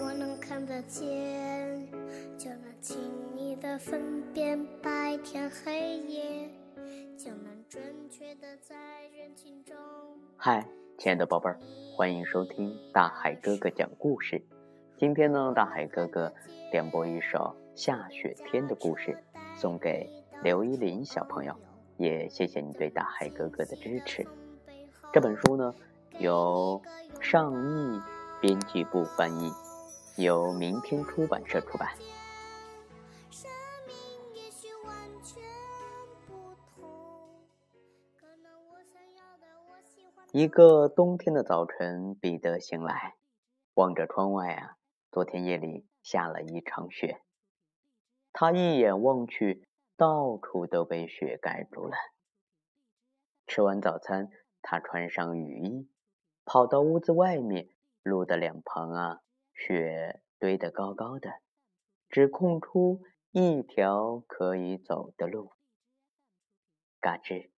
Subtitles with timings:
[0.00, 1.88] 我能看得见，
[2.38, 2.96] 就能轻
[3.36, 6.48] 易的分辨白天黑夜，
[7.16, 8.76] 就能准确的在
[9.16, 9.74] 人群中。
[10.36, 10.64] 嗨，
[10.98, 11.58] 亲爱的宝贝儿，
[11.96, 14.40] 欢迎收听大海哥哥讲故事。
[14.96, 16.32] 今天呢，大海哥哥
[16.70, 19.18] 点播一首下雪天的故事，
[19.56, 20.08] 送给
[20.44, 21.52] 刘依林小朋友，
[21.96, 24.24] 也谢谢你对大海哥哥的支持。
[25.12, 25.74] 这本书呢，
[26.20, 26.80] 由
[27.20, 28.00] 上译
[28.40, 29.50] 编辑部翻译，
[30.18, 31.96] 由明天出版社出版。
[40.32, 43.14] 一个冬天的早晨，彼得醒来，
[43.74, 44.76] 望着窗外啊，
[45.12, 47.22] 昨天夜里下了一场雪。
[48.32, 51.96] 他一眼望去，到处都被雪盖住了。
[53.46, 54.28] 吃完早餐，
[54.62, 55.88] 他穿上雨衣，
[56.44, 57.68] 跑到屋子外面，
[58.02, 59.20] 路的两旁啊，
[59.58, 61.40] 雪堆得高高的，
[62.08, 63.02] 只空出
[63.32, 65.52] 一条可以走的路。
[67.00, 67.50] 嘎吱，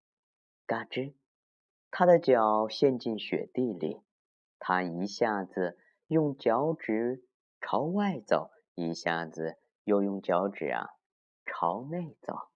[0.65, 1.13] 嘎吱。
[1.91, 4.01] 他的脚陷进雪地里，
[4.59, 7.27] 他一下子用脚趾
[7.59, 10.87] 朝外走，一下子又用脚趾啊
[11.45, 12.49] 朝内走，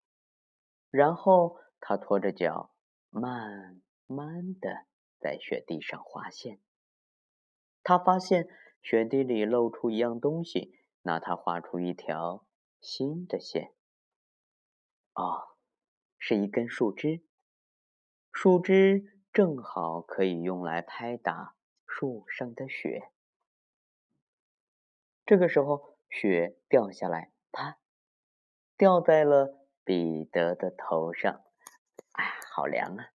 [0.90, 2.74] 然后他拖着脚，
[3.10, 4.86] 慢慢的
[5.20, 6.62] 在雪地上划线。
[7.82, 8.48] 他发现
[8.84, 12.46] 雪地里露出一样东西，那他画出一条
[12.80, 13.74] 新的线。
[15.16, 15.56] 哦，
[16.20, 17.24] 是一根树枝，
[18.32, 19.10] 树枝。
[19.32, 21.56] 正好可以用来拍打
[21.88, 23.10] 树上的雪。
[25.26, 27.80] 这个时候，雪掉下来，啪，
[28.78, 31.42] 掉在了彼得的头上。
[32.12, 33.08] 哎，好凉啊！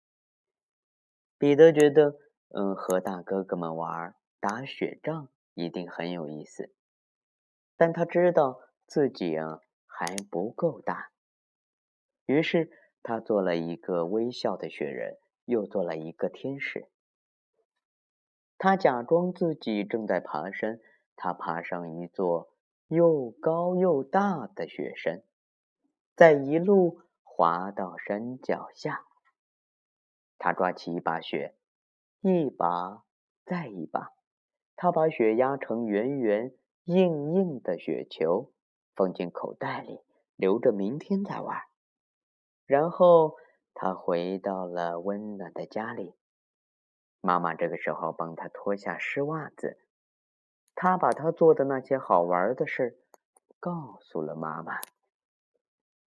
[1.38, 5.28] 彼得觉得，嗯，和大哥哥们玩打雪仗
[5.59, 6.73] 一定很有意思。
[7.77, 11.11] 但他知道自己啊还不够大，
[12.27, 12.70] 于是
[13.03, 15.19] 他做了一个微笑的雪人。
[15.49, 16.91] 又做了一个天使。
[18.59, 20.78] 他假装自己正在爬山，
[21.16, 22.53] 他爬上一座
[22.88, 25.22] 又高又大的雪山，
[26.15, 29.06] 再一路滑到山脚下。
[30.37, 31.56] 他抓起一把雪，
[32.21, 33.06] 一把
[33.47, 34.12] 再一把，
[34.78, 38.53] 他把雪压成圆圆硬硬的雪球，
[38.94, 40.00] 放进口袋里，
[40.37, 41.61] 留着明天再玩。
[42.65, 43.37] 然后。
[43.81, 46.17] 他回到了温暖的家里，
[47.21, 49.78] 妈妈这个时候帮他脱下湿袜子。
[50.75, 52.99] 他把他做的那些好玩的事
[53.61, 54.81] 告诉了妈妈。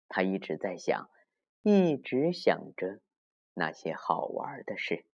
[0.06, 1.08] 他一直在想，
[1.62, 3.00] 一直想着
[3.54, 5.06] 那些好玩的事。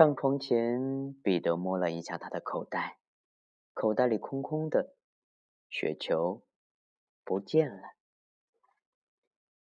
[0.00, 2.96] 上床前，彼得摸了一下他的口袋，
[3.74, 4.94] 口袋里空空的，
[5.68, 6.42] 雪球
[7.22, 7.82] 不见了。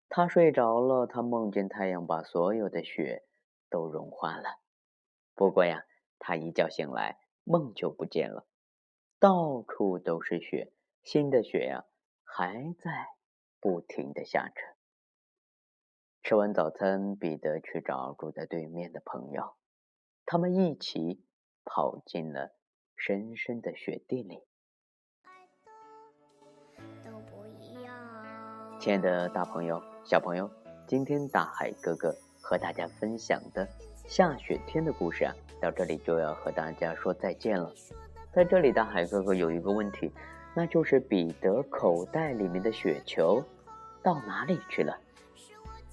[0.09, 3.27] 他睡着了，他梦见太阳把所有的雪
[3.69, 4.59] 都融化了。
[5.35, 5.85] 不过呀，
[6.17, 8.47] 他一觉醒来，梦就不见了，
[9.19, 10.73] 到处都是雪，
[11.03, 11.85] 新的雪呀
[12.23, 13.09] 还在
[13.59, 14.55] 不停的下着。
[16.23, 19.53] 吃完早餐，彼得去找住在对面的朋友，
[20.25, 21.21] 他们一起
[21.65, 22.51] 跑进了
[22.95, 24.39] 深深的雪地里。
[28.79, 29.81] 亲爱的大朋友。
[30.05, 30.49] 小朋友，
[30.85, 33.65] 今天大海哥哥和大家分享的
[34.05, 37.73] 下雪天的故事啊，到这里就要和大家说再见了。
[38.33, 40.11] 在这里，大海哥哥有一个问题，
[40.53, 43.41] 那就是彼得口袋里面的雪球
[44.01, 44.97] 到哪里去了？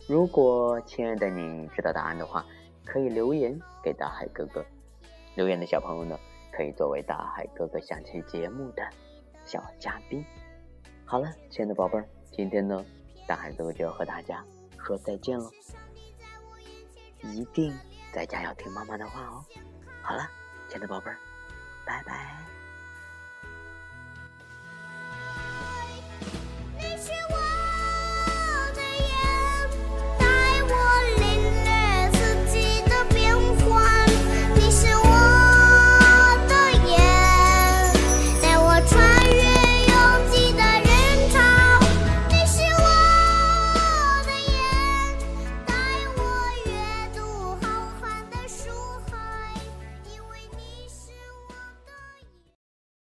[0.09, 2.45] 如果亲爱的你知道答案的话，
[2.91, 4.65] 可以留言给大海哥哥。
[5.37, 6.19] 留言的小朋友呢，
[6.53, 8.83] 可以作为大海哥哥下期节目的
[9.45, 10.25] 小嘉宾。
[11.05, 12.85] 好了，亲爱的宝贝儿，今天呢。
[13.29, 14.45] 大海哥哥就要和大家
[14.85, 15.49] 说再见了，
[17.23, 17.73] 一定
[18.13, 19.45] 在家要听妈妈的话哦。
[20.03, 20.29] 好了，
[20.67, 21.17] 亲爱的宝贝儿，
[21.87, 22.60] 拜拜。